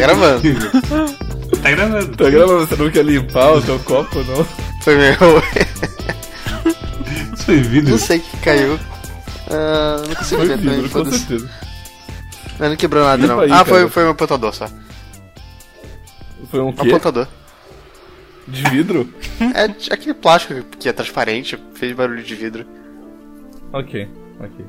[0.00, 0.42] Tá gravando.
[1.62, 2.16] Tá gravando.
[2.16, 4.44] Tá gravando, você não quer limpar o teu copo, não?
[4.82, 5.12] Foi meu.
[7.34, 7.90] Isso foi vidro.
[7.92, 8.78] Não sei o que caiu.
[9.50, 10.82] Ah, não consigo Foi ver também.
[10.82, 11.18] com foda-se.
[11.20, 11.50] certeza.
[12.60, 13.40] Não, não quebrou nada, Limpa não.
[13.40, 13.90] aí, ah, foi, cara.
[13.90, 14.68] foi um apontador só.
[16.50, 16.88] Foi um Um quê?
[16.88, 17.26] apontador.
[18.46, 19.12] De vidro?
[19.40, 22.64] É aquele plástico que é transparente, fez barulho de vidro.
[23.72, 24.64] Ok, ok.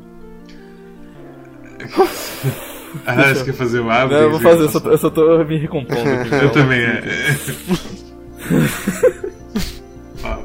[3.05, 4.15] Ah, você quer fazer o árvore?
[4.19, 6.01] Não, eu vou fazer, eu só, tô- eu só tô me recompondo.
[6.09, 7.01] aqui, Eu também, é.
[10.17, 10.43] Fala.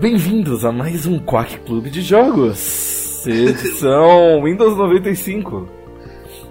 [0.00, 3.26] Bem-vindos a mais um Quack Clube de Jogos.
[3.26, 5.68] Edição Windows 95.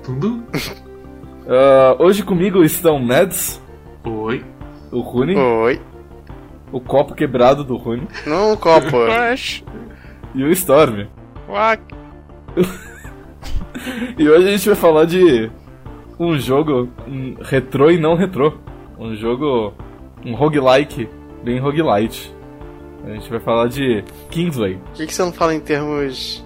[0.03, 0.43] Tudo?
[1.47, 3.61] Ah, hoje comigo estão Mads,
[4.03, 4.43] Oi.
[4.91, 5.79] o Rune, Oi.
[6.71, 8.97] o copo quebrado do Rune Não, um copo.
[10.33, 11.05] e o Storm.
[11.47, 11.81] Uac.
[14.17, 15.49] E hoje a gente vai falar de
[16.19, 18.53] um jogo um, retrô e não retrô.
[18.97, 19.73] Um jogo,
[20.25, 21.07] um roguelike,
[21.43, 22.33] bem roguelite.
[23.05, 24.75] A gente vai falar de Kingsway.
[24.77, 26.43] Por que, que você não fala em termos.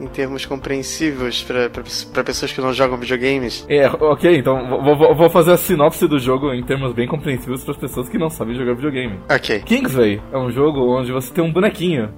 [0.00, 3.66] em termos compreensíveis pra pessoas que não jogam videogames?
[3.68, 7.72] É, ok, então vou, vou- fazer a sinopse do jogo em termos bem compreensíveis para
[7.72, 9.18] as pessoas que não sabem jogar videogame.
[9.28, 9.58] Ok.
[9.60, 12.08] Kingsway é um jogo onde você tem um bonequinho.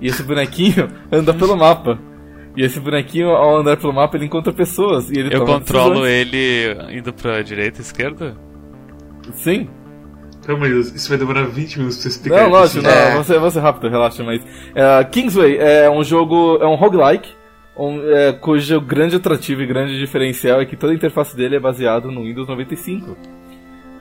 [0.00, 1.98] E esse bonequinho anda pelo mapa.
[2.56, 5.08] E esse bonequinho, ao andar pelo mapa, ele encontra pessoas.
[5.10, 6.12] E ele Eu toma controlo decisões.
[6.34, 8.36] ele indo pra direita e esquerda?
[9.34, 9.68] Sim.
[10.44, 12.86] Calma aí, isso vai demorar 20 minutos pra você explicar Não, lógico, isso.
[12.88, 13.14] não, É.
[13.14, 14.42] vou ser, vou ser rápido, relaxa, mas.
[14.74, 16.58] é, Kingsway é um jogo.
[16.60, 17.30] é um roguelike.
[17.76, 21.60] Um, é, cujo grande atrativo e grande diferencial é que toda a interface dele é
[21.60, 23.16] baseada no Windows 95.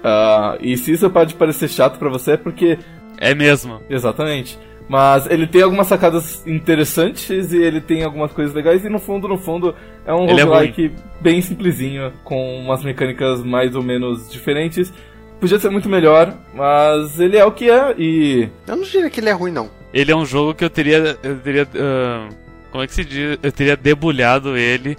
[0.03, 2.77] Ah, e se isso pode parecer chato pra você é porque
[3.19, 3.79] É mesmo.
[3.89, 4.57] Exatamente.
[4.89, 9.27] Mas ele tem algumas sacadas interessantes e ele tem algumas coisas legais e no fundo,
[9.27, 10.91] no fundo, é um Ele é roguelike
[11.21, 14.91] bem simplesinho, com umas mecânicas mais ou menos diferentes.
[15.39, 18.49] Podia ser muito melhor, mas ele é o que é e...
[18.67, 19.69] Eu não diria que ele é ruim, não.
[19.93, 21.17] Ele é um jogo que eu teria.
[21.23, 21.67] Eu teria.
[21.75, 22.27] ah,
[22.71, 23.37] como é que se diz?
[23.41, 24.95] Eu teria debulhado ele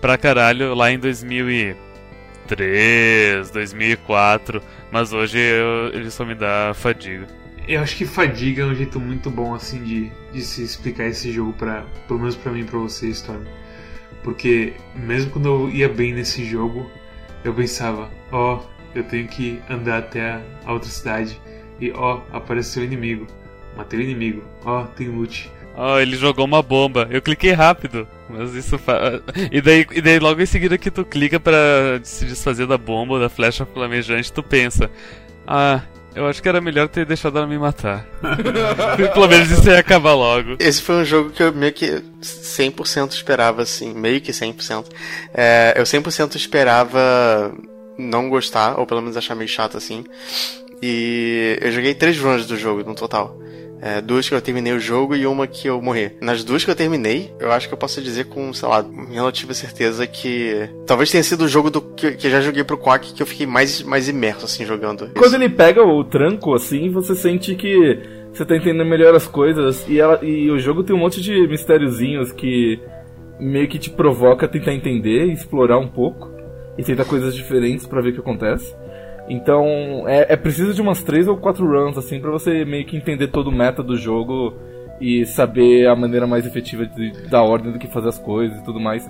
[0.00, 4.60] pra caralho lá em 2003, 2004.
[4.90, 7.26] Mas hoje eu- ele só me dá fadiga.
[7.70, 11.30] Eu acho que fadiga é um jeito muito bom, assim, de, de se explicar esse
[11.30, 13.44] jogo, pra, pelo menos pra mim e pra você, Storm.
[14.24, 16.90] Porque, mesmo quando eu ia bem nesse jogo,
[17.44, 18.58] eu pensava, ó,
[18.92, 21.40] eu tenho que andar até a, outra cidade.
[21.80, 23.28] E, ó, apareceu o inimigo.
[23.76, 24.42] Matei o inimigo.
[24.64, 25.48] Ó, tem loot.
[25.76, 27.06] Oh, ele jogou uma bomba.
[27.08, 29.22] Eu cliquei rápido, mas isso fa...
[29.48, 33.20] e daí e daí logo em seguida que tu clica pra se desfazer da bomba
[33.20, 34.90] da flecha flamejante, tu pensa:
[35.46, 35.82] "Ah,
[36.14, 38.06] eu acho que era melhor ter deixado ela me matar".
[39.14, 40.56] Pelo menos isso ia acabar logo.
[40.58, 44.86] Esse foi um jogo que eu meio que 100% esperava, assim, meio que 100%.
[45.32, 47.52] É, eu 100% esperava
[47.98, 50.04] não gostar, ou pelo menos achar meio chato, assim.
[50.82, 53.39] E eu joguei três runs do jogo no total.
[53.82, 56.12] É, duas que eu terminei o jogo e uma que eu morri.
[56.20, 59.54] Nas duas que eu terminei, eu acho que eu posso dizer com, sei lá, relativa
[59.54, 60.68] certeza que.
[60.86, 63.26] Talvez tenha sido o jogo do, que, que eu já joguei pro Quack que eu
[63.26, 65.10] fiquei mais, mais imerso, assim, jogando.
[65.16, 67.98] Quando ele pega o tranco, assim, você sente que
[68.32, 71.46] você tá entendendo melhor as coisas e, ela, e o jogo tem um monte de
[71.48, 72.78] mistériozinhos que
[73.40, 76.30] meio que te provoca tentar entender explorar um pouco
[76.78, 78.74] e tentar coisas diferentes pra ver o que acontece.
[79.30, 82.96] Então é, é preciso de umas três ou quatro runs assim pra você meio que
[82.96, 84.52] entender todo o meta do jogo
[85.00, 88.64] e saber a maneira mais efetiva de, da ordem do que fazer as coisas e
[88.64, 89.08] tudo mais.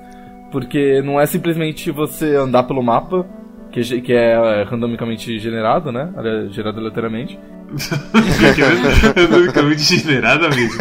[0.53, 3.27] Porque não é simplesmente você andar pelo mapa,
[3.73, 6.13] que, que é randomicamente generado, né?
[6.51, 7.39] Gerado aleatoriamente.
[9.17, 10.75] Randomicamente generado, amigo.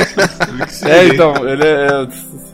[0.85, 1.88] É, então, ele é.
[1.88, 2.48] É,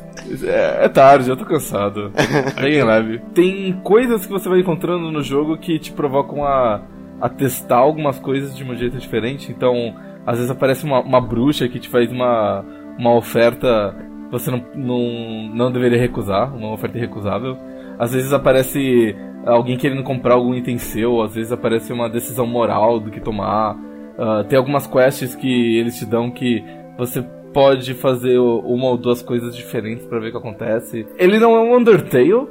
[0.45, 2.11] é tarde, eu tô cansado.
[2.55, 3.19] Peguem leve.
[3.33, 6.81] Tem coisas que você vai encontrando no jogo que te provocam a,
[7.21, 9.51] a testar algumas coisas de um jeito diferente.
[9.51, 9.95] Então,
[10.25, 12.65] às vezes aparece uma, uma bruxa que te faz uma,
[12.97, 13.95] uma oferta
[14.25, 17.57] que você não, não, não deveria recusar, uma oferta irrecusável.
[17.97, 19.15] Às vezes aparece
[19.45, 23.77] alguém querendo comprar algum item seu, às vezes aparece uma decisão moral do que tomar.
[24.17, 26.63] Ah, tem algumas quests que eles te dão que
[26.97, 27.23] você
[27.55, 31.07] pode fazer uma ou duas coisas diferentes pra ver o que acontece.
[31.17, 32.49] Ele não é um Undertale,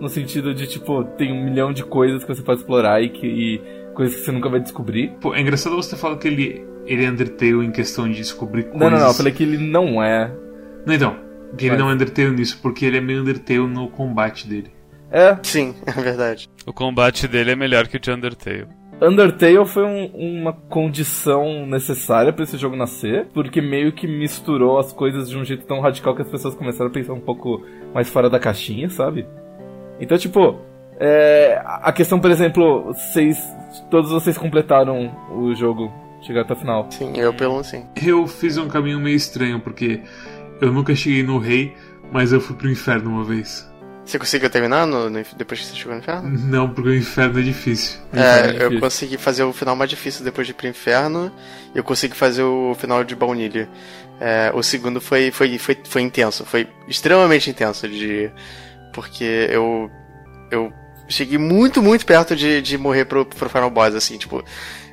[0.00, 3.26] no sentido de, tipo, tem um milhão de coisas que você pode explorar e, que,
[3.26, 3.60] e
[3.94, 5.12] coisas que você nunca vai descobrir.
[5.20, 8.80] Pô, é engraçado você falar que ele, ele é Undertale em questão de descobrir coisas.
[8.80, 10.34] Não, não, não, eu falei que ele não é.
[10.86, 11.14] Não, então.
[11.58, 14.72] Que ele Mas- não é Undertale nisso, porque ele é meio Undertale no combate dele.
[15.10, 16.48] É, Sim, é verdade.
[16.66, 18.77] O combate dele é melhor que o de Undertale.
[19.00, 20.06] Undertale foi um,
[20.40, 25.44] uma condição necessária para esse jogo nascer, porque meio que misturou as coisas de um
[25.44, 27.62] jeito tão radical que as pessoas começaram a pensar um pouco
[27.94, 29.26] mais fora da caixinha, sabe?
[30.00, 30.58] Então, tipo,
[30.98, 33.38] é, a questão, por exemplo, vocês,
[33.88, 35.92] todos vocês completaram o jogo,
[36.22, 36.86] chegaram até o final.
[36.90, 37.86] Sim, eu pelo sim.
[38.04, 40.00] Eu fiz um caminho meio estranho, porque
[40.60, 41.72] eu nunca cheguei no rei,
[42.12, 43.68] mas eu fui pro inferno uma vez.
[44.08, 46.30] Você conseguiu terminar no, no- depois que você chegou no inferno?
[46.30, 47.98] Não, porque o inferno é difícil.
[48.12, 48.80] Inferno é É, eu difícil.
[48.80, 51.30] consegui fazer o final mais difícil depois de ir pro inferno.
[51.74, 53.68] E eu consegui fazer o final de baunilha.
[54.18, 58.30] É, o segundo foi, foi, foi, foi intenso, foi extremamente intenso de.
[58.94, 59.90] Porque eu.
[60.50, 60.72] Eu
[61.06, 64.42] cheguei muito, muito perto de, de morrer pro, pro Final Boss, assim, tipo.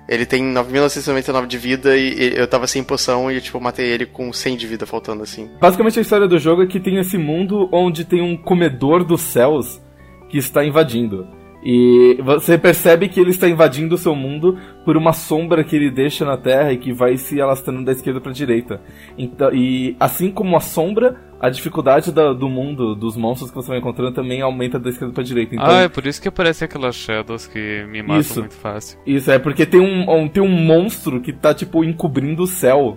[0.07, 4.31] Ele tem 9.999 de vida e, eu tava sem poção e tipo, matei ele com
[4.31, 5.50] 100 de vida faltando, assim.
[5.60, 9.22] Basicamente a história do jogo é que tem esse mundo onde tem um comedor dos
[9.22, 9.81] céus
[10.30, 11.28] que está invadindo.
[11.68, 15.90] E você percebe que ele está invadindo o seu mundo por uma sombra que ele
[15.90, 18.80] deixa na terra e que vai se alastrando da esquerda para a direita.
[19.18, 23.70] Então, e assim como a sombra, a dificuldade da- do mundo, dos monstros que você
[23.70, 25.56] vai encontrando também aumenta da esquerda para direita.
[25.56, 28.40] Então, Ah, é por isso que aparecem aquelas shadows que me matam Isso.
[28.42, 29.00] muito fácil.
[29.04, 32.96] Isso, é porque tem um, um- tem um monstro que tá, tipo, encobrindo o céu.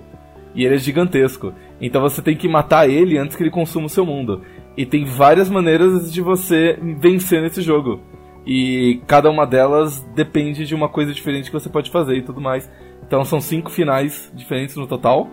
[0.54, 1.54] E ele é gigantesco.
[1.80, 4.42] Então você tem que matar ele antes que ele consuma o seu mundo.
[4.76, 8.00] E tem várias maneiras de você vencer nesse jogo.
[8.48, 12.40] E cada uma delas depende de uma coisa diferente que você pode fazer e tudo
[12.40, 12.68] mais.
[13.06, 15.28] Então são cinco finais diferentes no total.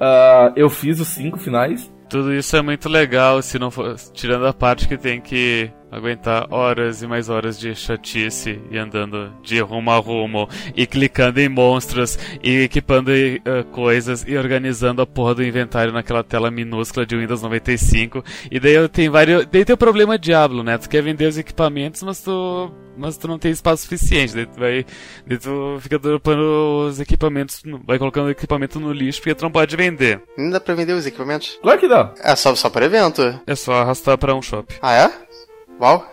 [0.00, 1.92] Ah, eu fiz os cinco finais.
[2.08, 6.46] Tudo isso é muito legal, se não for, tirando a parte que tem que aguentar
[6.50, 11.50] horas e mais horas de chatice e andando de rumo a rumo e clicando em
[11.50, 13.40] monstros e equipando eh,
[13.70, 18.24] coisas e organizando a porra do inventário naquela tela minúscula de Windows 95.
[18.50, 20.78] E daí eu tenho vários, daí tem o problema Diablo, né?
[20.78, 24.60] Tu quer vender os equipamentos, mas tu mas tu não tem espaço suficiente, daí tu
[24.60, 24.86] vai,
[25.26, 29.50] daí tu fica dropando os equipamentos, vai colocando o equipamento no lixo porque tu não
[29.50, 30.22] pode vender.
[30.36, 31.58] Não dá pra vender os equipamentos?
[31.62, 32.12] Claro que dá.
[32.22, 33.22] É só, só para evento.
[33.46, 34.74] É só arrastar pra um shopping.
[34.80, 35.12] Ah, é?
[35.82, 36.06] Uau.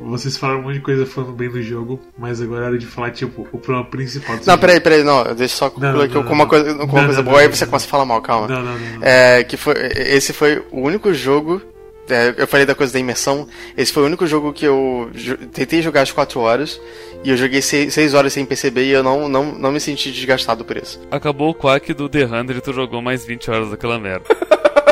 [0.00, 2.86] Vocês falaram um monte de coisa falando bem do jogo, mas agora é hora de
[2.86, 4.58] falar, tipo, o problema principal do Não, jogo.
[4.60, 6.48] peraí, peraí, não, deixa eu só concluir Não, aqui não, com uma não.
[6.48, 7.70] coisa, com uma Não, coisa não, boa, não, aí não, você não.
[7.70, 8.48] começa a falar mal, calma.
[8.48, 9.02] Não, não, não.
[9.02, 11.60] É, que foi, esse foi o único jogo.
[12.08, 13.46] é, eu falei da coisa da imersão.
[13.76, 15.10] Esse foi o único jogo que eu
[15.52, 16.80] tentei jogar às 4 horas.
[17.22, 20.64] E eu joguei 6 horas sem perceber e eu não, não, não me senti desgastado
[20.64, 20.98] por isso.
[21.10, 24.24] Acabou o quack do The 100 e tu jogou mais 20 horas daquela merda.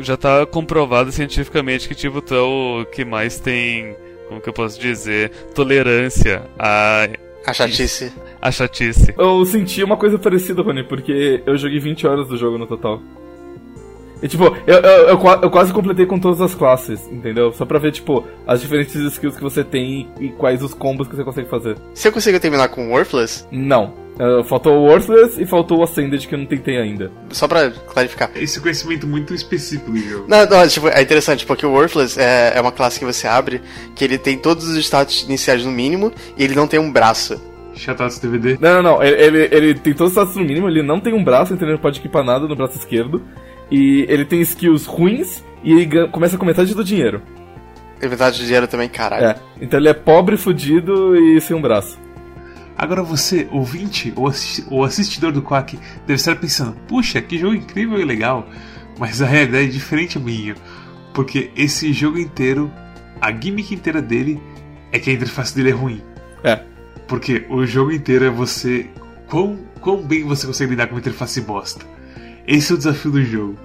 [0.00, 3.94] Já tá comprovado cientificamente que tipo tu é o que mais tem,
[4.28, 7.08] como que eu posso dizer, tolerância a,
[7.46, 8.12] A chatice.
[8.40, 9.14] a chatice.
[9.18, 13.00] Eu senti uma coisa parecida, Rony, porque eu joguei 20 horas do jogo no total.
[14.22, 17.52] E tipo, eu, eu, eu, eu quase completei com todas as classes, entendeu?
[17.52, 21.08] Só pra ver, tipo, as diferentes skills que você tem e, e quais os combos
[21.08, 21.76] que você consegue fazer.
[21.92, 23.44] Você conseguiu terminar com Worthless?
[23.50, 23.94] Não.
[24.20, 27.10] Uh, faltou o Worthless e faltou o Ascended que eu não tentei ainda.
[27.30, 28.30] Só pra clarificar.
[28.36, 30.26] Esse conhecimento muito específico do jogo.
[30.28, 33.62] Não, não, tipo, é interessante, porque o Worthless é, é uma classe que você abre,
[33.96, 37.40] que ele tem todos os status iniciais no mínimo, e ele não tem um braço.
[37.74, 38.58] Chatados DVD.
[38.60, 39.02] Não, não, não.
[39.02, 41.66] Ele, ele, ele tem todos os status no mínimo, ele não tem um braço, então
[41.66, 43.22] ele não pode equipar nada no braço esquerdo.
[43.70, 47.22] E ele tem skills ruins e ele ganha- começa com metade do dinheiro.
[48.02, 49.24] Inventário de dinheiro também, caralho.
[49.24, 49.36] É.
[49.60, 51.96] Então ele é pobre, fudido e sem um braço.
[52.76, 57.54] Agora você, ouvinte ou, assisti- ou assistidor do Quack, deve estar pensando: puxa, que jogo
[57.54, 58.48] incrível e legal.
[58.98, 60.54] Mas a realidade é diferente, amiguinho.
[61.14, 62.70] Porque esse jogo inteiro,
[63.20, 64.40] a gimmick inteira dele
[64.90, 66.02] é que a interface dele é ruim.
[66.44, 66.60] É.
[67.06, 68.88] Porque o jogo inteiro é você.
[69.28, 71.84] Quão, quão bem você consegue lidar com uma interface bosta.
[72.46, 73.56] Esse é o desafio do jogo.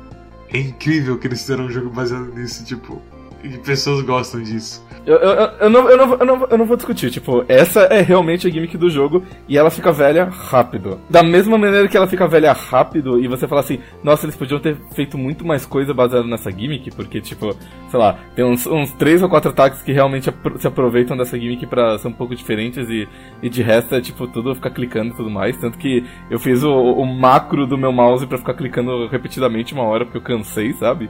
[0.49, 3.01] É incrível que eles fizeram um jogo baseado nisso, tipo.
[3.43, 4.85] E pessoas gostam disso.
[5.05, 8.01] Eu, eu, eu, não, eu, não, eu, não, eu não vou discutir, tipo, essa é
[8.01, 10.99] realmente a gimmick do jogo e ela fica velha rápido.
[11.09, 14.59] Da mesma maneira que ela fica velha rápido e você fala assim, nossa, eles podiam
[14.59, 17.55] ter feito muito mais coisa baseada nessa gimmick, porque, tipo,
[17.89, 21.65] sei lá, tem uns, uns três ou quatro ataques que realmente se aproveitam dessa gimmick
[21.67, 23.07] pra ser um pouco diferentes e,
[23.41, 25.55] e de resto é, tipo, tudo ficar clicando e tudo mais.
[25.55, 29.83] Tanto que eu fiz o, o macro do meu mouse pra ficar clicando repetidamente uma
[29.83, 31.09] hora porque eu cansei, sabe?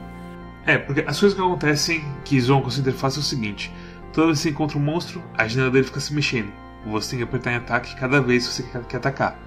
[0.66, 3.72] É, porque as coisas que acontecem que zoam com essa interface é o seguinte:
[4.12, 6.52] toda vez que você encontra um monstro, a janela dele fica se mexendo.
[6.86, 9.38] Você tem que apertar em ataque cada vez que você quer, quer atacar.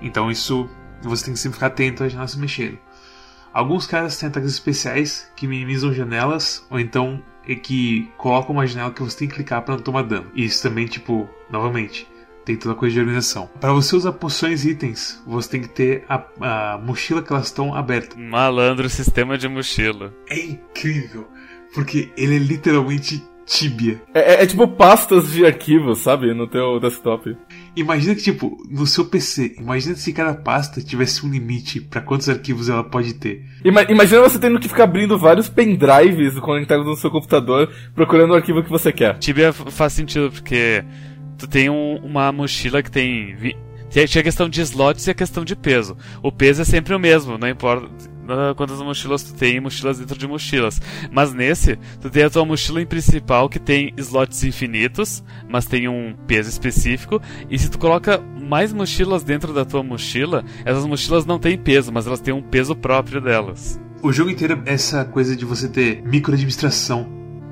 [0.00, 0.68] Então isso
[1.02, 2.78] você tem que sempre ficar atento à janela se mexendo.
[3.52, 8.90] Alguns caras têm ataques especiais que minimizam janelas, ou então é que colocam uma janela
[8.90, 10.30] que você tem que clicar para não tomar dano.
[10.34, 12.08] Isso também, tipo, novamente,
[12.44, 13.48] tem toda a coisa de organização.
[13.60, 17.46] Para você usar poções e itens, você tem que ter a, a mochila que elas
[17.46, 18.16] estão abertas.
[18.18, 20.12] Malandro sistema de mochila.
[20.28, 21.26] É incrível,
[21.74, 24.00] porque ele é literalmente Tibia.
[24.14, 26.32] É, é, é tipo pastas de arquivos, sabe?
[26.32, 27.36] No teu desktop.
[27.74, 32.28] Imagina que, tipo, no seu PC, imagina se cada pasta tivesse um limite pra quantos
[32.28, 33.44] arquivos ela pode ter.
[33.64, 38.36] Ima- imagina você tendo que ficar abrindo vários pendrives conectados no seu computador, procurando o
[38.36, 39.18] arquivo que você quer.
[39.18, 40.84] Tibia faz sentido, porque
[41.42, 43.34] tu tem um- uma mochila que tem.
[43.36, 43.56] vi-
[43.90, 45.96] Tinha a questão de slots e a questão de peso.
[46.22, 47.90] O peso é sempre o mesmo, não importa
[48.28, 50.80] ah, quantas mochilas tu tem, mochilas dentro de mochilas.
[51.10, 55.88] Mas nesse, tu tem a tua mochila em principal que tem slots infinitos, mas tem
[55.88, 57.20] um peso específico.
[57.50, 61.92] E se tu coloca mais mochilas dentro da tua mochila, essas mochilas não têm peso,
[61.92, 63.78] mas elas têm um peso próprio delas.
[64.02, 67.06] O jogo inteiro é essa coisa de você ter microadministração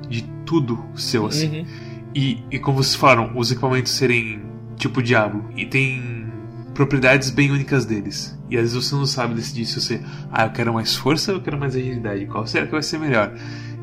[0.09, 1.59] de tudo seu, assim.
[1.59, 1.65] Uhum.
[2.13, 4.41] E, e como vocês falaram, os equipamentos serem
[4.75, 6.25] tipo Diablo e tem
[6.73, 8.37] propriedades bem únicas deles.
[8.49, 10.01] E às vezes você não sabe decidir se você,
[10.31, 12.25] ah, eu quero mais força ou eu quero mais agilidade.
[12.25, 13.33] Qual será que vai ser melhor?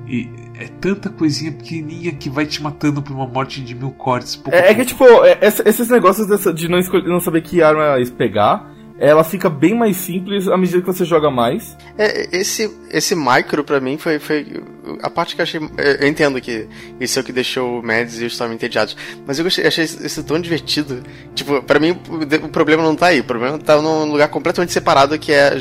[0.06, 4.40] E é tanta coisinha pequenininha que vai te matando por uma morte de mil cortes.
[4.50, 7.62] É, é que, tipo, é- esse- esses negócios dessa- de não, escolher, não saber que
[7.62, 11.76] arma pegar, ela fica bem mais simples à medida que você joga mais.
[11.96, 14.62] É, esse, esse micro pra mim foi, foi
[15.02, 15.60] a parte que eu achei.
[16.00, 16.66] Eu entendo que
[16.98, 18.96] isso é o que deixou o Mads e o Storm entediados.
[19.26, 21.02] Mas eu gostei, achei isso tão divertido.
[21.34, 21.92] Tipo, pra mim
[22.42, 23.20] o, problema não tá aí.
[23.20, 25.52] O problema tá num lugar completamente separado que é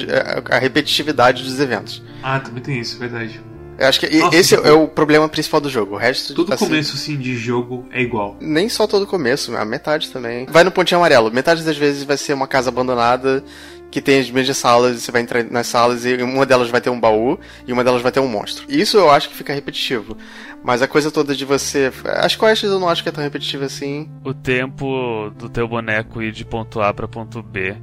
[0.50, 2.03] a, a repetitividade dos eventos.
[2.24, 3.39] Ah, também tem isso, verdade.
[3.78, 5.96] Eu acho que Nossa, esse tipo- é o problema principal do jogo.
[5.96, 8.36] O resto Todo assim, começo assim de jogo é igual.
[8.40, 10.46] Nem só todo começo, a metade também.
[10.50, 11.32] Vai no pontinho amarelo.
[11.32, 13.44] Metade das vezes vai ser uma casa abandonada
[13.90, 16.90] que tem as mesmas salas, você vai entrar nas salas e uma delas vai ter
[16.90, 18.66] um baú e uma delas vai ter um monstro.
[18.68, 20.18] Isso eu acho que fica repetitivo.
[20.64, 21.92] Mas a coisa toda de você.
[22.04, 24.10] As quests eu não acho que é tão repetitiva assim.
[24.26, 27.76] o tempo do teu boneco ir de ponto A pra ponto B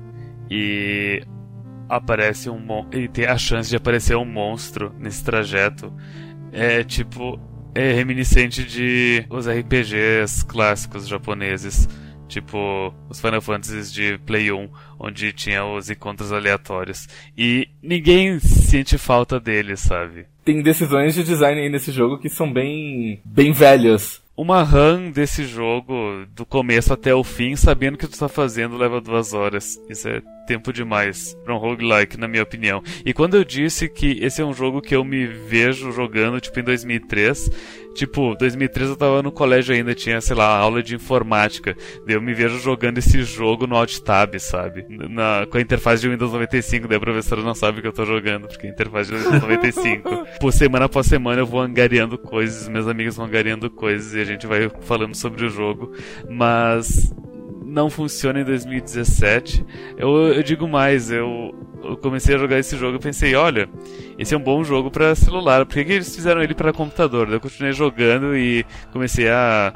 [0.50, 1.22] e
[1.88, 5.92] aparece um mon- e tem a chance de aparecer um monstro nesse trajeto
[6.52, 7.38] é tipo
[7.74, 11.88] é reminiscente de os RPGs clássicos japoneses,
[12.28, 14.68] tipo os Final Fantasies de Play 1,
[15.00, 17.08] onde tinha os encontros aleatórios.
[17.36, 20.26] E ninguém sente falta deles, sabe?
[20.44, 24.22] Tem decisões de design aí nesse jogo que são bem, bem velhas.
[24.36, 28.76] Uma run desse jogo, do começo até o fim, sabendo o que tu tá fazendo,
[28.76, 29.78] leva duas horas.
[29.88, 32.82] Isso é tempo demais pra um roguelike, na minha opinião.
[33.06, 36.58] E quando eu disse que esse é um jogo que eu me vejo jogando, tipo,
[36.58, 37.48] em 2003,
[37.94, 41.76] tipo, 2003 eu tava no colégio ainda, tinha, sei lá, aula de informática.
[42.06, 44.84] Daí eu me vejo jogando esse jogo no Alt Tab, sabe?
[44.88, 48.04] Na, com a interface de Windows 95, daí a professora não sabe que eu tô
[48.04, 50.26] jogando, porque é a interface de Windows 95.
[50.40, 54.24] Por semana após semana eu vou angariando coisas, meus amigos vão angariando coisas e a
[54.24, 55.92] gente vai falando sobre o jogo.
[56.28, 57.12] Mas
[57.74, 59.66] não funciona em 2017.
[59.98, 61.52] Eu, eu digo mais, eu,
[61.82, 63.68] eu comecei a jogar esse jogo e pensei, olha,
[64.16, 67.28] esse é um bom jogo pra celular, por que, que eles fizeram ele pra computador?
[67.28, 69.74] Eu continuei jogando e comecei a,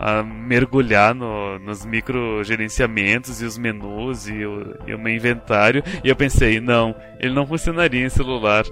[0.00, 5.82] a mergulhar no, nos micro gerenciamentos e os menus e o, e o meu inventário
[6.02, 8.64] e eu pensei, não, ele não funcionaria em celular.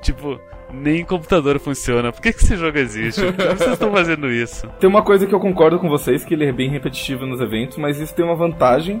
[0.00, 0.40] Tipo,
[0.72, 2.10] nem em computador funciona.
[2.10, 3.20] Por que, que esse jogo existe?
[3.20, 4.66] Por que vocês estão fazendo isso?
[4.80, 7.76] Tem uma coisa que eu concordo com vocês, que ele é bem repetitivo nos eventos,
[7.76, 8.98] mas isso tem uma vantagem,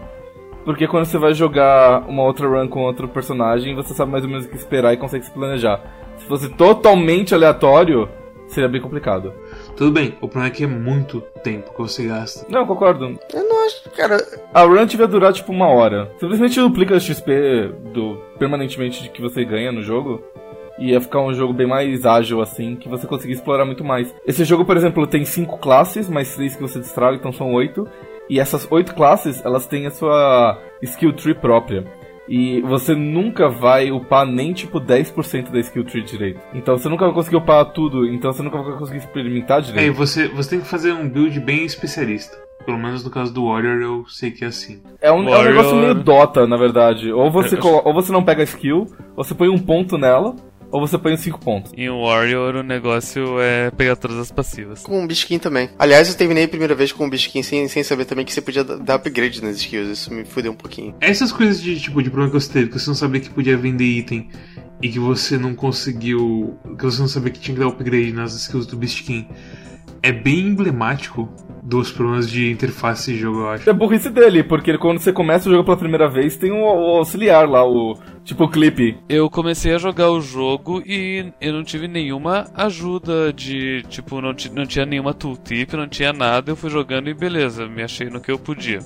[0.66, 4.30] porque quando você vai jogar uma outra run com outro personagem, você sabe mais ou
[4.30, 5.80] menos o que esperar e consegue se planejar.
[6.18, 8.10] Se fosse totalmente aleatório,
[8.46, 9.32] seria bem complicado.
[9.76, 12.46] Tudo bem, o problema é que é muito tempo que você gasta.
[12.48, 13.18] Não, eu concordo.
[13.32, 14.18] Eu não acho, cara.
[14.52, 16.10] A run devia durar tipo uma hora.
[16.18, 20.22] Simplesmente duplica o XP do, permanentemente que você ganha no jogo.
[20.78, 24.14] E ia ficar um jogo bem mais ágil, assim, que você conseguir explorar muito mais.
[24.26, 27.86] Esse jogo, por exemplo, tem cinco classes, mais três que você destraga, então são oito.
[28.28, 31.84] E essas oito classes, elas têm a sua skill tree própria.
[32.28, 36.40] E você nunca vai upar nem tipo 10% da skill tree direito.
[36.54, 39.64] Então você nunca vai conseguir upar tudo, então você nunca vai conseguir experimentar É, e
[39.66, 39.94] direito.
[39.94, 42.36] você, você tem que fazer um build bem especialista.
[42.64, 44.80] Pelo menos no caso do Warrior eu sei que é assim.
[45.00, 47.12] É um, é um Warrior- negócio meio Dota, na verdade.
[47.12, 48.86] Ou você, colo- ou você não pega a skill,
[49.16, 50.36] ou você põe um ponto nela,
[50.72, 51.72] ou você põe os cinco pontos.
[51.76, 54.82] Em Warrior o negócio é pegar todas as passivas.
[54.82, 55.68] Com um bisquinho também.
[55.78, 58.40] Aliás, eu terminei a primeira vez com um bisquinho sem, sem saber também que você
[58.40, 59.88] podia dar- upgrade nas skills.
[59.90, 60.94] Isso me fudeu um pouquinho.
[61.00, 63.56] Essas coisas de tipo de problema que você teve, que você não sabia que podia
[63.56, 64.28] vender item
[64.80, 66.58] e que você não conseguiu.
[66.78, 69.28] que você não sabia que tinha que dar upgrade nas skills do Beastkin.
[70.02, 71.28] É bem emblemático
[71.72, 73.70] dos problemas de interface de jogo, eu acho.
[73.70, 76.96] É burrice dele, porque quando você começa o jogo pela primeira vez, tem o, o
[76.98, 78.98] auxiliar lá, o tipo o clipe.
[79.08, 83.82] Eu comecei a jogar o jogo e eu não tive nenhuma ajuda de.
[83.88, 86.50] Tipo, não, não tinha nenhuma tooltip, não tinha nada.
[86.50, 88.80] Eu fui jogando e beleza, me achei no que eu podia.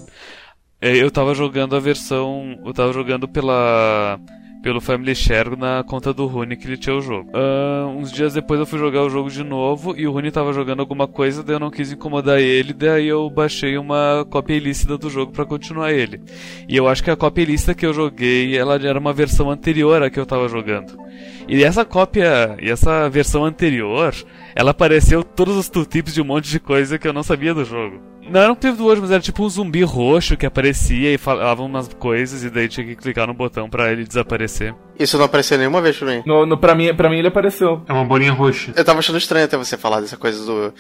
[0.80, 2.60] É, Eu tava jogando a versão.
[2.64, 4.18] Eu tava jogando pela.
[4.66, 7.30] Pelo Family Share na conta do Rune que ele tinha o jogo.
[7.30, 10.52] Uh, uns dias depois eu fui jogar o jogo de novo e o Rune tava
[10.52, 14.98] jogando alguma coisa, daí eu não quis incomodar ele, daí eu baixei uma cópia ilícita
[14.98, 16.20] do jogo para continuar ele.
[16.68, 20.02] E eu acho que a cópia ilícita que eu joguei, ela era uma versão anterior
[20.02, 20.98] à que eu tava jogando.
[21.46, 24.12] E essa cópia, e essa versão anterior,
[24.52, 27.64] ela apareceu todos os tooltips de um monte de coisa que eu não sabia do
[27.64, 28.15] jogo.
[28.28, 31.18] Não era um tempo do hoje, mas era tipo um zumbi roxo que aparecia e
[31.18, 34.74] falava umas coisas e daí tinha que clicar no botão para ele desaparecer.
[34.98, 36.22] Isso não apareceu nenhuma vez pra mim.
[36.26, 37.82] No, no, pra, mim, pra mim ele apareceu.
[37.86, 38.72] É uma bolinha roxa.
[38.74, 40.74] Eu tava achando estranho até você falar dessa coisa do,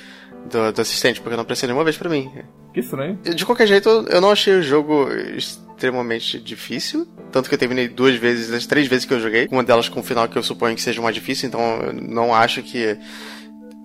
[0.50, 2.30] do, do assistente, porque não apareceu nenhuma vez pra mim.
[2.72, 3.18] Que estranho.
[3.22, 7.06] De qualquer jeito, eu não achei o jogo extremamente difícil.
[7.30, 9.48] Tanto que eu terminei duas vezes, as três vezes que eu joguei.
[9.50, 12.34] Uma delas com um final que eu suponho que seja mais difícil, então eu não
[12.34, 12.96] acho que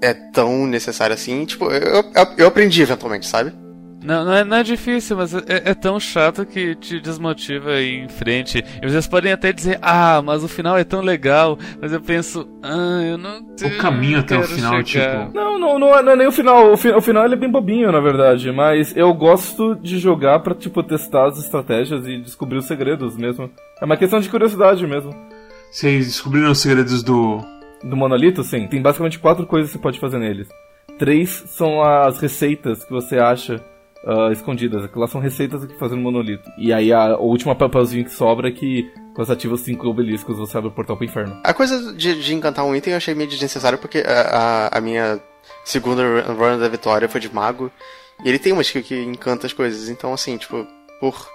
[0.02, 1.46] é tão necessário assim.
[1.46, 3.54] Tipo, eu, eu, eu aprendi eventualmente, sabe?
[4.04, 7.82] Não, não é, não é difícil, mas é, é, tão chato que te desmotiva a
[7.82, 8.64] ir em frente.
[8.82, 11.58] E vocês podem até dizer, ah, mas o final é tão legal.
[11.80, 15.28] Mas eu penso, ah, eu não O caminho até o final, chegar.
[15.28, 15.38] tipo.
[15.38, 16.74] Não, não, não é, não é nem o final.
[16.74, 18.52] O, fi, o final ele é bem bobinho, na verdade.
[18.52, 23.52] Mas eu gosto de jogar pra, tipo, testar as estratégias e descobrir os segredos mesmo.
[23.80, 25.14] É uma questão de curiosidade mesmo.
[25.72, 27.40] Vocês descobriram os segredos do.
[27.84, 28.68] Do monolito, sim.
[28.68, 30.48] Tem basicamente quatro coisas que você pode fazer neles.
[30.98, 33.64] Três são as receitas que você acha
[34.04, 34.84] uh, escondidas.
[34.84, 36.50] Aquelas são receitas que fazem no monolito.
[36.58, 39.88] E aí a, o último papelzinho que sobra é que quando você ativa os cinco
[39.88, 41.40] obeliscos, você abre o portal pro inferno.
[41.44, 44.22] A coisa de, de encantar um item eu achei meio desnecessário porque a,
[44.72, 45.20] a, a minha
[45.64, 47.72] segunda run da vitória foi de mago.
[48.24, 49.90] E ele tem uma skill que encanta as coisas.
[49.90, 50.68] Então, assim, tipo,
[51.00, 51.28] por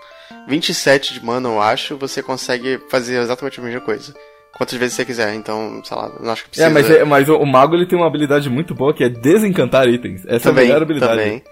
[0.46, 4.14] 27 de mana, eu acho, você consegue fazer exatamente a mesma coisa.
[4.56, 6.68] Quantas vezes você quiser, então, sei lá, não acho que precisa.
[6.68, 9.09] É, mas, é, mas o, o, mago ele tem uma habilidade muito boa que é
[9.11, 10.24] desencantar itens.
[10.26, 11.22] Essa também, é a melhor habilidade.
[11.22, 11.42] Também.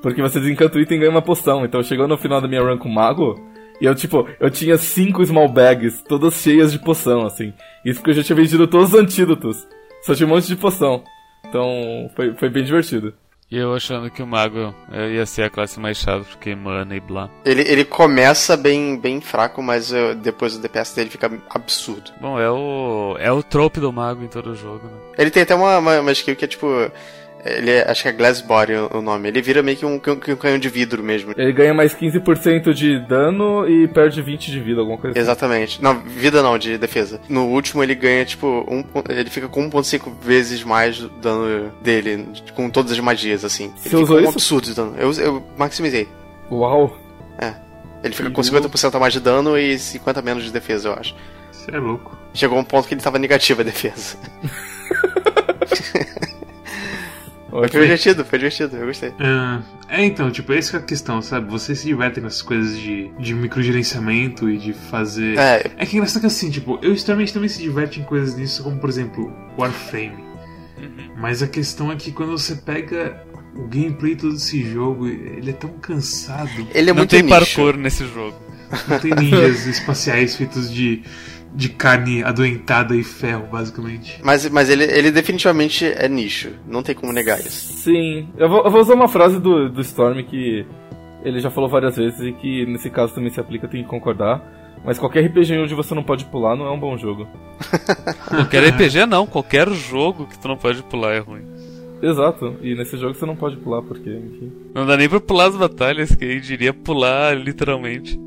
[0.00, 1.64] Porque você desencanta o item e ganha uma poção.
[1.64, 3.34] Então chegou no final da minha run com o mago,
[3.80, 7.52] e eu, tipo, eu tinha cinco small bags, todas cheias de poção, assim.
[7.84, 9.66] Isso porque eu já tinha vendido todos os antídotos.
[10.02, 11.02] Só tinha um monte de poção.
[11.44, 13.12] Então, foi, foi bem divertido.
[13.52, 17.00] E eu achando que o mago ia ser a classe mais chata, porque mana e
[17.00, 17.28] blá.
[17.44, 22.12] Ele, ele começa bem, bem fraco, mas uh, depois o DPS dele fica absurdo.
[22.18, 23.14] Bom, é o.
[23.20, 24.96] é o trope do mago em todo o jogo, né?
[25.18, 26.66] Ele tem até uma, uma, uma skill que é tipo.
[27.44, 29.28] Ele é, acho que é Glass Body o nome.
[29.28, 31.32] Ele vira meio que um, um, um canhão de vidro mesmo.
[31.36, 35.20] Ele ganha mais 15% de dano e perde 20 de vida, alguma coisa assim.
[35.20, 35.82] Exatamente.
[35.82, 37.20] Não, vida não, de defesa.
[37.28, 42.28] No último ele ganha, tipo, um, ele fica com 1.5 vezes mais do dano dele,
[42.54, 43.72] com todas as magias, assim.
[43.76, 44.38] Você ele usou fica um isso?
[44.38, 44.94] absurdo de dano.
[44.96, 46.08] Eu, eu maximizei.
[46.50, 46.96] Uau!
[47.38, 47.54] É.
[48.04, 51.14] Ele fica com 50% a mais de dano e 50 menos de defesa, eu acho.
[51.50, 52.16] Você é louco.
[52.34, 54.16] Chegou um ponto que ele tava negativo a defesa.
[57.52, 59.12] Foi divertido, foi divertido, eu gostei.
[59.20, 61.50] Ah, é, então, tipo, essa é a questão, sabe?
[61.50, 65.36] Vocês se divertem nessas coisas de, de microgerenciamento e de fazer.
[65.38, 68.34] É, É que é engraçado que assim, tipo, eu extremamente também se diverte em coisas
[68.34, 70.24] disso, como por exemplo, Warframe.
[71.16, 73.22] Mas a questão é que quando você pega
[73.54, 76.50] o gameplay todo desse jogo, ele é tão cansado.
[76.74, 77.34] ele é não muito tem nicho.
[77.38, 78.36] parkour nesse jogo.
[78.88, 81.02] Não tem ninjas espaciais feitos de,
[81.54, 84.20] de carne adoentada e ferro, basicamente.
[84.22, 86.50] Mas, mas ele, ele definitivamente é nicho.
[86.66, 87.74] Não tem como negar isso.
[87.74, 88.28] Sim.
[88.36, 90.64] Eu vou, eu vou usar uma frase do, do Storm que
[91.24, 94.42] ele já falou várias vezes e que nesse caso também se aplica, tenho que concordar.
[94.84, 97.28] Mas qualquer RPG onde você não pode pular não é um bom jogo.
[98.28, 101.42] Qualquer RPG não, qualquer jogo que tu não pode pular é ruim.
[102.02, 102.56] Exato.
[102.60, 104.52] E nesse jogo você não pode pular porque, enfim.
[104.74, 108.18] Não dá nem pra pular as batalhas, que aí diria pular literalmente.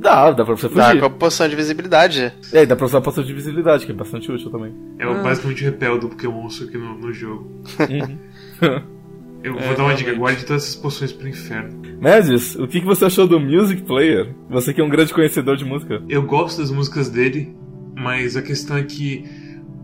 [0.00, 1.00] Dá, dá pra você Dá fugir.
[1.00, 2.32] com a poção de visibilidade.
[2.52, 4.74] É, e dá pra usar a poção de visibilidade, que é bastante útil também.
[4.98, 7.50] É o basicamente o repel do Pokémon aqui no, no jogo.
[7.88, 8.18] Uhum.
[9.42, 11.80] Eu É, vou dar uma dica, guarde todas essas poções pro inferno.
[11.98, 14.34] Médios, o que, que você achou do Music Player?
[14.50, 16.02] Você que é um grande conhecedor de música.
[16.10, 17.54] Eu gosto das músicas dele,
[17.96, 19.24] mas a questão é que,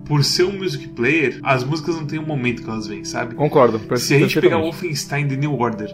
[0.04, 3.34] por ser um music player, as músicas não tem um momento que elas vêm, sabe?
[3.34, 3.80] Concordo.
[3.96, 4.62] Se a gente pegar o.
[4.64, 5.88] Wolfenstein The New Order,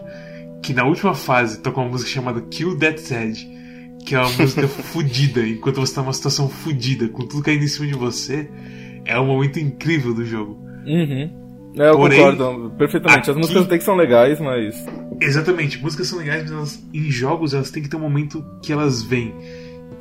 [0.61, 3.47] que na última fase toca uma música chamada Kill That Sad,
[4.05, 7.67] que é uma música fodida, enquanto você tá numa situação fodida, com tudo caindo em
[7.67, 8.49] cima de você,
[9.05, 10.59] é um momento incrível do jogo.
[10.85, 11.41] Uhum.
[11.79, 13.21] É, eu Porém, concordo perfeitamente.
[13.21, 14.75] As aqui- músicas até que são legais, mas.
[15.21, 18.71] Exatamente, músicas são legais, mas elas, em jogos elas têm que ter um momento que
[18.71, 19.33] elas vêm.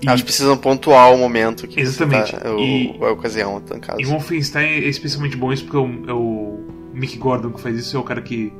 [0.02, 2.32] E Elas precisam pontuar o momento que Exatamente.
[2.32, 4.00] Você tá, o, E- a ocasião, no caso.
[4.00, 6.60] em Wolfenstein é especialmente bom isso porque é o, é o
[6.92, 8.52] Mick Gordon que faz isso, é o cara que.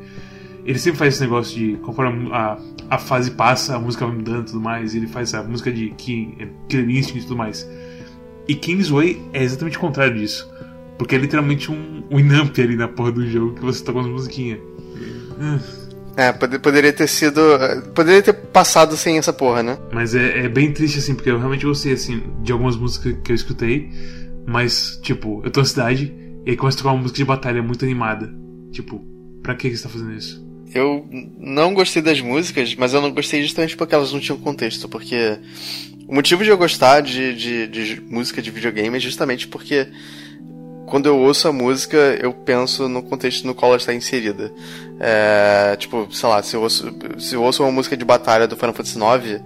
[0.65, 2.57] Ele sempre faz esse negócio de conforme a,
[2.91, 5.93] a fase passa, a música vai mudando e tudo mais, ele faz a música de
[6.39, 7.69] é, Killer Instinct e tudo mais.
[8.47, 10.49] E Kingsway é exatamente o contrário disso.
[10.99, 14.11] Porque é literalmente um, um Inamp ali na porra do jogo que você toca umas
[14.11, 14.61] musiquinhas.
[16.17, 17.41] É, pode- poderia ter sido.
[17.95, 19.79] Poderia ter passado sem essa porra, né?
[19.93, 23.33] Mas é, é bem triste, assim, porque eu realmente gostei, assim, de algumas músicas que
[23.33, 23.91] eu escutei.
[24.47, 26.13] Mas, tipo, eu tô na cidade
[26.45, 28.33] e aí começa a tocar uma música de batalha muito animada.
[28.71, 29.01] Tipo,
[29.43, 30.45] pra que você tá fazendo isso?
[30.75, 31.07] Eu
[31.39, 34.89] não gostei das músicas, mas eu não gostei justamente porque elas não tinham contexto.
[34.89, 35.39] Porque
[36.09, 39.89] o motivo de eu gostar de, de, de música de videogame é justamente porque
[40.87, 44.53] quando eu ouço a música, eu penso no contexto no qual ela está inserida.
[45.01, 48.57] É, tipo, sei lá, se eu, ouço, se eu ouço uma música de batalha do
[48.57, 49.43] Final Fantasy IX,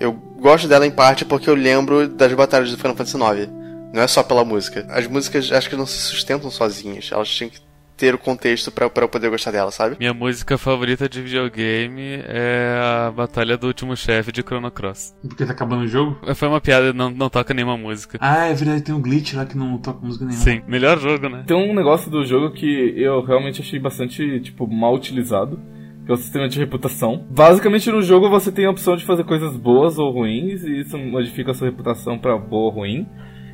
[0.00, 3.52] eu gosto dela em parte porque eu lembro das batalhas do Final Fantasy IX.
[3.92, 4.84] Não é só pela música.
[4.90, 7.08] As músicas acho que não se sustentam sozinhas.
[7.12, 7.60] Elas tinham que
[7.96, 9.96] ter o contexto pra, pra eu poder gostar dela, sabe?
[9.98, 15.14] Minha música favorita de videogame é a Batalha do Último Chefe de Chrono Cross.
[15.26, 16.18] Porque tá acabando o jogo?
[16.34, 18.18] Foi uma piada, não, não toca nenhuma música.
[18.20, 20.44] Ah, é verdade, tem um glitch lá que não toca música nenhuma.
[20.44, 21.44] Sim, melhor jogo, né?
[21.46, 25.60] Tem um negócio do jogo que eu realmente achei bastante, tipo, mal utilizado.
[26.04, 27.26] Que é o sistema de reputação.
[27.30, 30.98] Basicamente, no jogo você tem a opção de fazer coisas boas ou ruins, e isso
[30.98, 33.06] modifica a sua reputação pra boa ou ruim.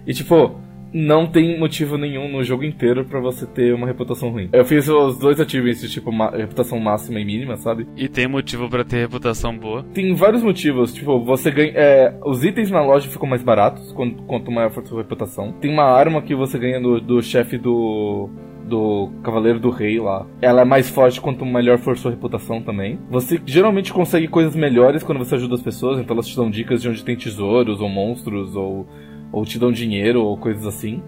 [0.05, 0.59] E, tipo,
[0.92, 4.48] não tem motivo nenhum no jogo inteiro pra você ter uma reputação ruim.
[4.53, 7.87] Eu fiz os dois achievements de, tipo, reputação máxima e mínima, sabe?
[7.96, 9.85] E tem motivo pra ter reputação boa.
[9.94, 11.72] Tem vários motivos, tipo, você ganha.
[11.74, 15.53] é, os itens na loja ficam mais baratos quanto, quanto maior for sua reputação.
[15.61, 18.29] Tem uma arma que você ganha do, do chefe do.
[18.70, 20.24] Do Cavaleiro do Rei lá.
[20.40, 23.00] Ela é mais forte quanto melhor for sua reputação também.
[23.11, 26.81] Você geralmente consegue coisas melhores quando você ajuda as pessoas, então elas te dão dicas
[26.81, 28.87] de onde tem tesouros, ou monstros, ou,
[29.33, 31.03] ou te dão dinheiro, ou coisas assim.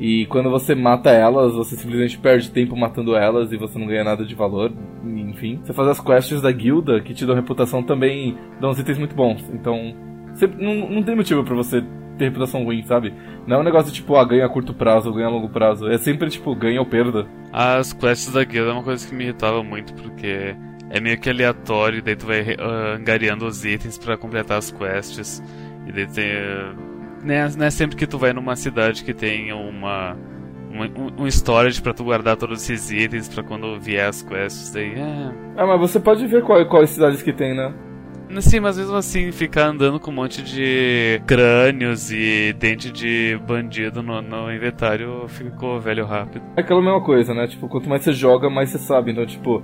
[0.00, 4.02] E quando você mata elas, você simplesmente perde tempo matando elas e você não ganha
[4.02, 4.72] nada de valor.
[5.04, 8.96] Enfim, você faz as quests da guilda que te dão reputação também dão uns itens
[8.96, 9.44] muito bons.
[9.52, 9.94] Então,
[10.32, 11.84] você, não, não tem motivo pra você
[12.16, 13.12] ter reputação ruim, sabe?
[13.46, 15.86] Não é um negócio tipo, ah, ganha a curto prazo ganha a longo prazo.
[15.86, 17.26] É sempre tipo, ganha ou perda.
[17.52, 20.56] As quests da guilda é uma coisa que me irritava muito, porque
[20.88, 24.70] é meio que aleatório, e daí tu vai ah, angariando os itens pra completar as
[24.70, 25.42] quests.
[25.86, 26.30] E daí tem.
[26.32, 26.89] ah,
[27.22, 30.16] Não é, não é sempre que tu vai numa cidade que tem uma.
[30.72, 34.72] Um, um storage pra tu guardar todos esses itens pra quando vier as quests.
[34.72, 35.32] Daí, é.
[35.56, 37.74] Ah, mas você pode ver qual, quais cidades que tem, né?
[38.38, 44.04] Sim, mas mesmo assim, ficar andando com um monte de crânios e dente de bandido
[44.04, 46.44] no, no inventário ficou velho rápido.
[46.56, 47.48] É aquela mesma coisa, né?
[47.48, 49.10] Tipo, quanto mais você joga, mais você sabe.
[49.10, 49.60] Então, tipo,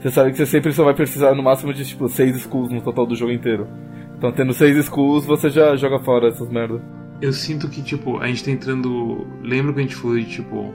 [0.00, 2.82] você sabe que você sempre só vai precisar no máximo de, tipo, seis skulls no
[2.82, 3.68] total do jogo inteiro.
[4.16, 6.80] Então, tendo seis skulls, você já joga fora essas merdas.
[7.20, 9.26] Eu sinto que, tipo, a gente tá entrando.
[9.42, 10.72] Lembra que a gente falou de, tipo,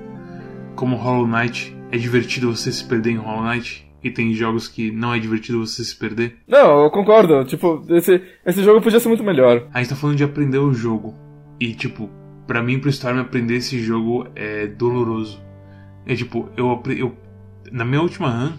[0.75, 3.89] como Hollow Knight é divertido você se perder em Hollow Knight?
[4.03, 6.35] E tem jogos que não é divertido você se perder?
[6.45, 7.45] Não, eu concordo.
[7.45, 9.65] Tipo, esse, esse jogo podia ser muito melhor.
[9.73, 11.13] A gente tá falando de aprender o jogo.
[11.57, 12.09] E, tipo,
[12.45, 15.41] pra mim, pro Storm, aprender esse jogo é doloroso.
[16.05, 17.15] É tipo, eu, eu
[17.71, 18.51] Na minha última run,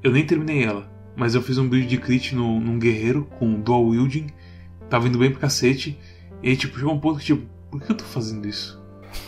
[0.00, 0.88] eu nem terminei ela.
[1.16, 4.28] Mas eu fiz um build de crit no, num guerreiro com dual wielding.
[4.88, 5.98] Tava indo bem pro cacete.
[6.44, 8.78] E aí, tipo, chegou um ponto que, tipo, por que eu tô fazendo isso?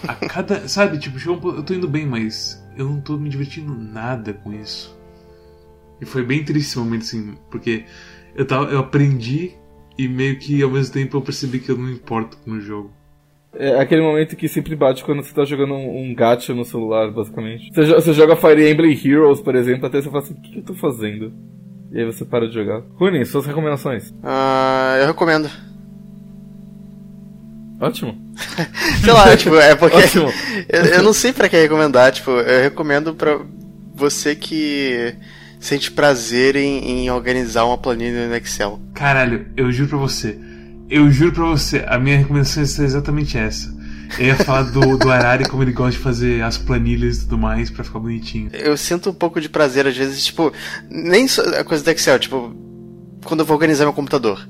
[0.06, 0.68] A cada.
[0.68, 1.56] sabe, tipo, chegou um ponto.
[1.56, 4.94] Eu tô indo bem, mas eu não tô me divertindo nada com isso.
[5.98, 7.84] E foi bem triste esse momento, assim, porque
[8.34, 9.54] eu, tava, eu aprendi
[9.96, 12.92] e meio que ao mesmo tempo eu percebi que eu não importo no jogo.
[13.54, 17.10] É aquele momento que sempre bate quando você tá jogando um, um gacha no celular,
[17.10, 17.72] basicamente.
[17.72, 20.58] Você, você joga Fire Emblem Heroes, por exemplo, até você fala assim, o que, que
[20.58, 21.32] eu tô fazendo?
[21.90, 22.82] E aí você para de jogar.
[22.96, 24.14] Rune, suas recomendações.
[24.22, 25.48] Ah, eu recomendo.
[27.80, 28.16] Ótimo.
[29.04, 29.96] Sei lá, tipo, é porque.
[29.96, 30.32] Ótimo.
[30.68, 33.38] eu, eu não sei pra que recomendar, tipo, eu recomendo pra
[33.94, 35.14] você que
[35.58, 38.80] sente prazer em, em organizar uma planilha no Excel.
[38.94, 40.38] Caralho, eu juro pra você.
[40.88, 43.74] Eu juro pra você, a minha recomendação é exatamente essa.
[44.18, 47.38] Eu ia falar do, do Arari como ele gosta de fazer as planilhas e tudo
[47.38, 48.50] mais pra ficar bonitinho.
[48.52, 50.52] Eu sinto um pouco de prazer, às vezes, tipo,
[50.88, 52.54] nem só a coisa do Excel, tipo,
[53.24, 54.48] quando eu vou organizar meu computador.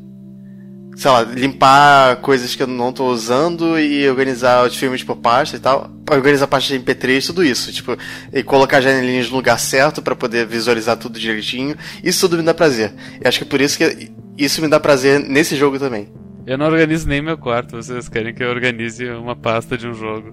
[0.97, 5.55] Sei lá, limpar coisas que eu não tô usando e organizar os filmes por pasta
[5.57, 5.91] e tal.
[6.11, 7.71] Organizar pasta de MP3, tudo isso.
[7.71, 7.97] Tipo,
[8.33, 11.77] e colocar as janelinhas no lugar certo pra poder visualizar tudo direitinho.
[12.03, 12.95] Isso tudo me dá prazer.
[13.23, 16.09] E acho que é por isso que isso me dá prazer nesse jogo também.
[16.47, 19.93] Eu não organizo nem meu quarto, vocês querem que eu organize uma pasta de um
[19.93, 20.33] jogo.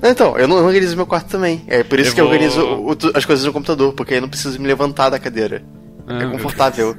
[0.00, 1.64] Não, então, eu não organizo meu quarto também.
[1.66, 4.14] É por isso Eu que eu vou- organizo o- o- as coisas no computador, porque
[4.14, 5.64] aí eu não preciso me levantar da cadeira.
[6.06, 6.96] Ah, É confortável.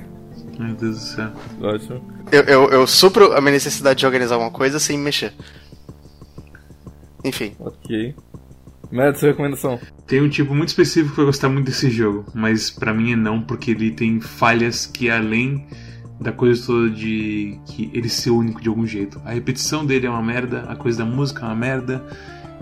[0.59, 1.31] Meu Deus do céu.
[1.61, 2.01] Ótimo.
[2.31, 5.33] Eu, eu, eu supro a minha necessidade de organizar uma coisa sem mexer.
[7.23, 7.55] Enfim.
[7.59, 8.13] Ok.
[8.91, 9.79] Mads, sua recomendação.
[10.05, 13.15] Tem um tipo muito específico que vai gostar muito desse jogo, mas pra mim é
[13.15, 15.65] não, porque ele tem falhas que além
[16.19, 19.21] da coisa toda de que ele ser único de algum jeito.
[19.23, 22.03] A repetição dele é uma merda, a coisa da música é uma merda,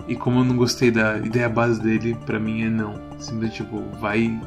[0.08, 2.94] E como eu não gostei da ideia base dele, pra mim é não.
[3.18, 4.40] Simplesmente, tipo, vai.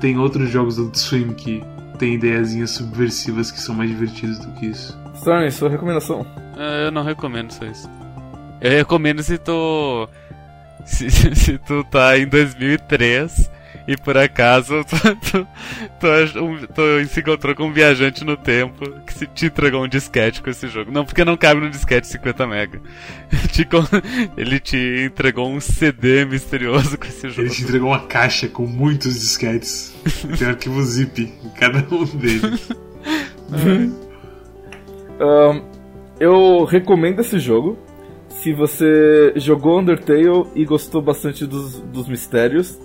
[0.00, 1.62] Tem outros jogos do Swim que
[1.98, 4.98] tem ideiazinhas subversivas que são mais divertidos do que isso.
[5.14, 6.26] Storm, sua recomendação.
[6.56, 7.88] É, Eu não recomendo só isso.
[8.60, 10.08] Eu recomendo se tu.
[10.84, 13.50] Se, se, se tu tá em 2003
[13.86, 14.96] e por acaso tu,
[15.30, 15.46] tu,
[16.00, 20.42] tu, um- se encontrou com um viajante no tempo que se te entregou um disquete
[20.42, 20.90] com esse jogo.
[20.90, 22.80] Não, porque não cabe no disquete 50 mega.
[24.36, 27.42] Ele te entregou um CD misterioso com esse jogo.
[27.42, 29.94] Ele te entregou uma caixa com muitos disquetes.
[30.38, 32.68] Tem um arquivo zip em cada um deles.
[35.20, 35.60] Ahn,
[36.18, 37.78] eu recomendo esse jogo
[38.28, 42.78] se você jogou Undertale e gostou bastante dos, dos mistérios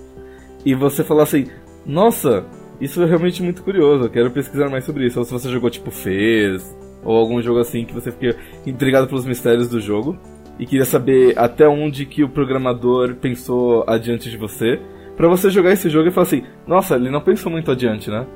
[0.70, 1.48] e você falar assim,
[1.84, 2.46] nossa,
[2.80, 5.18] isso é realmente muito curioso, eu quero pesquisar mais sobre isso.
[5.18, 9.26] Ou se você jogou tipo Fez, ou algum jogo assim que você fica intrigado pelos
[9.26, 10.16] mistérios do jogo
[10.60, 14.80] e queria saber até onde que o programador pensou adiante de você.
[15.18, 18.28] Pra você jogar esse jogo e falar assim, nossa, ele não pensou muito adiante, né?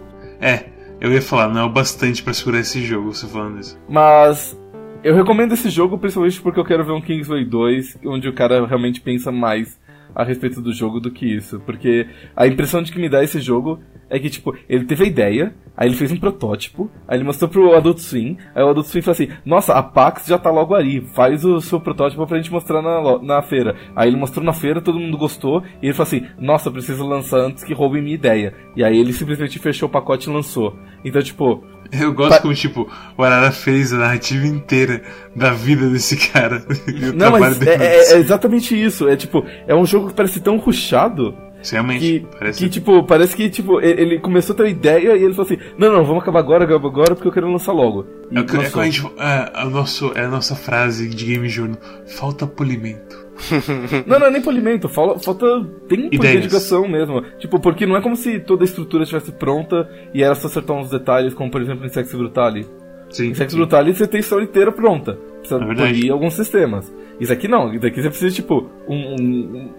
[0.42, 0.66] É,
[1.00, 3.80] eu ia falar, não é o bastante pra segurar esse jogo, você falando isso.
[3.88, 4.60] Mas
[5.04, 8.66] eu recomendo esse jogo principalmente porque eu quero ver um Kingsway 2 onde o cara
[8.66, 9.78] realmente pensa mais
[10.16, 11.60] a respeito do jogo do que isso.
[11.62, 13.80] Porque a impressão de que me dá esse jogo
[14.16, 17.50] é que, tipo, ele teve a ideia, aí ele fez um protótipo, aí ele mostrou
[17.50, 20.76] pro Adult Swim, aí o Adult Swim falou assim, nossa, a Pax já tá logo
[20.76, 23.76] ali, faz o seu protótipo pra gente mostrar na, na feira.
[23.96, 27.06] Aí ele mostrou na feira, todo mundo gostou, e ele falou assim, nossa, eu preciso
[27.06, 28.54] lançar antes que roubem minha ideia.
[28.76, 30.78] E aí ele simplesmente fechou o pacote e lançou.
[31.04, 35.02] Então, tipo, Eu gosto Pa- como, tipo, o Arara fez a narrativa inteira
[35.36, 36.64] da vida desse cara.
[37.16, 39.08] Não, mas é, é- é exatamente isso.
[39.08, 41.36] É tipo, é um jogo que parece tão rushado
[41.72, 42.60] Realmente, que, parece.
[42.64, 45.62] que tipo, parece que tipo, ele começou a ter uma ideia e ele falou assim:
[45.78, 48.06] Não, não, vamos acabar agora, acabar agora, porque eu quero lançar logo.
[48.32, 48.72] E É, é lançou.
[48.72, 51.78] quando a gente, é, a nosso, é a nossa frase de Game Journal.
[52.08, 53.24] Falta polimento.
[54.06, 55.46] Não, não é nem polimento, falta, falta
[55.90, 56.36] tempo de Ideias.
[56.36, 57.22] dedicação mesmo.
[57.40, 60.78] Tipo, porque não é como se toda a estrutura estivesse pronta e era só acertar
[60.78, 62.68] uns detalhes, como por exemplo em Sex Brutale.
[63.10, 63.30] Sim.
[63.30, 63.58] Em Sex sim.
[63.58, 65.18] Brutale você tem a história inteira pronta.
[65.40, 66.94] Precisa É polir alguns sistemas.
[67.20, 69.74] Isso aqui não, isso aqui você precisa, tipo, um- um-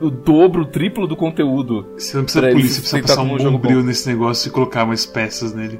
[0.00, 1.86] o dobro, o triplo do conteúdo.
[1.96, 3.86] Você não precisa ele você precisa passar um bombril bom.
[3.86, 5.78] nesse negócio e colocar mais peças nele.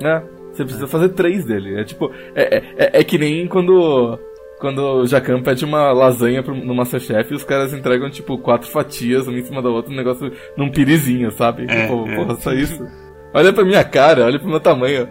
[0.00, 0.22] né?
[0.52, 1.80] Você precisa fazer três dele.
[1.80, 2.10] É tipo.
[2.34, 4.18] É, é, é- é que nem quando.
[4.60, 8.70] Quando o Jacan pede uma lasanha pro, no Masterchef e os caras entregam, tipo, quatro
[8.70, 11.64] fatias uma em cima da outra, um negócio num pirizinho, sabe?
[11.68, 12.14] É, tipo, é.
[12.16, 12.86] porra, só isso.
[13.34, 15.08] Olha pra minha cara, olha pro meu tamanho.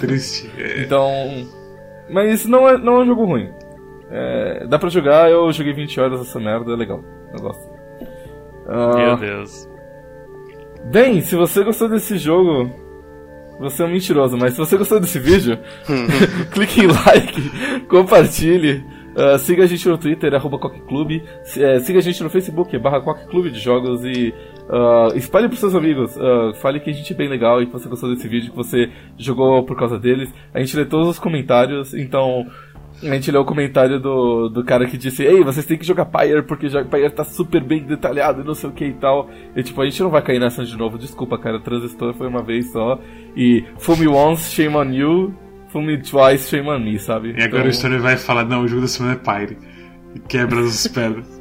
[0.00, 0.50] Triste.
[0.58, 1.06] É, Então.
[2.10, 3.48] Mas não é, não é um jogo ruim.
[4.10, 7.02] É, dá pra jogar, eu joguei 20 horas essa merda, é legal.
[7.32, 7.70] Eu gosto.
[8.66, 9.68] Ah, Meu Deus.
[10.86, 12.70] Bem, se você gostou desse jogo,
[13.60, 15.58] você é um mentiroso, mas se você gostou desse vídeo,
[16.50, 18.82] clique em like, compartilhe,
[19.14, 21.22] ah, siga a gente no Twitter, arroba Coqueclube,
[21.56, 24.32] eh, siga a gente no Facebook, barra Coqueclube de Jogos e
[24.68, 27.72] ah, espalhe pros seus amigos, ah, fale que a gente é bem legal e que
[27.72, 30.32] você gostou desse vídeo, que você jogou por causa deles.
[30.54, 32.46] A gente lê todos os comentários, então
[33.02, 36.04] a gente leu o comentário do, do cara que disse Ei, vocês têm que jogar
[36.06, 39.28] Pyre porque já- Pyre tá super bem detalhado e não sei o que e tal.
[39.56, 40.98] E tipo, a gente não vai cair nessa de novo.
[40.98, 42.98] Desculpa, cara, Transistor foi uma vez só.
[43.36, 45.34] E Fool me once, shame on you.
[45.68, 47.34] Fool me twice, shame on me, sabe?
[47.38, 49.56] E agora o Story vai falar, não, o jogo da semana é Pyre.
[50.14, 51.40] E quebra as pedras.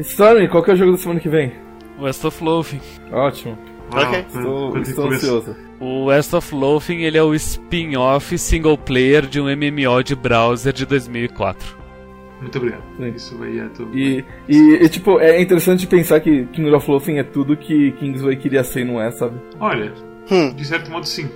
[0.00, 1.52] Stormy, qual que é o jogo da semana que vem?
[2.00, 2.80] West of Loathing.
[3.12, 3.58] Ótimo.
[3.92, 4.18] Ok.
[4.28, 5.56] Estou, estou ansioso.
[5.80, 10.72] O West of Loathing ele é o spin-off single player de um MMO de browser
[10.72, 11.84] de 2004.
[12.40, 12.82] Muito obrigado.
[12.96, 13.12] Sim.
[13.14, 13.96] Isso vai a tudo.
[13.96, 18.36] E, e, e, tipo, é interessante pensar que King of Loathing é tudo que Kingsway
[18.36, 19.36] queria ser e não é, sabe?
[19.60, 19.92] Olha,
[20.30, 20.54] Hum.
[20.54, 21.28] de certo modo sim.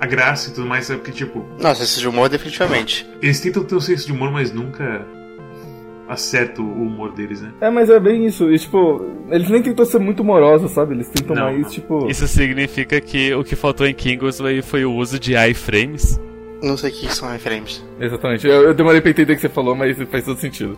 [0.00, 3.08] A graça e tudo mais é porque, tipo, Nossa, esse de humor definitivamente.
[3.20, 5.04] eles tentam ter um senso de humor, mas nunca
[6.08, 7.52] acertam o humor deles, né?
[7.60, 8.50] É, mas é bem isso.
[8.50, 10.94] E, tipo, eles nem tentam ser muito morosos, sabe?
[10.94, 11.68] Eles tentam Não, mais, não.
[11.68, 12.08] tipo.
[12.10, 16.18] Isso significa que o que faltou em Kingsway foi o uso de iframes.
[16.62, 17.84] Não sei o que são iframes.
[18.00, 18.46] Exatamente.
[18.46, 20.76] Eu, eu demorei pra entender o que você falou, mas faz todo sentido.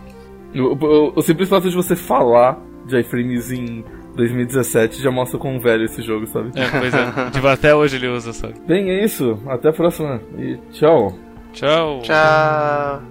[0.53, 3.83] O, o- o simples fato de você falar de iframes em
[4.15, 6.51] 2017 já mostra quão velho esse jogo, sabe?
[6.55, 7.29] É, pois é.
[7.31, 8.55] Tipo, até hoje ele usa, sabe?
[8.67, 9.39] Bem, é isso.
[9.47, 10.21] Até a próxima.
[10.37, 11.15] E tchau.
[11.53, 12.01] Tchau.
[12.03, 13.01] Tchau.